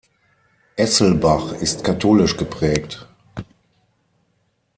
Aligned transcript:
Esselbach 0.77 1.51
ist 1.51 1.83
katholisch 1.83 2.35
geprägt. 2.35 3.07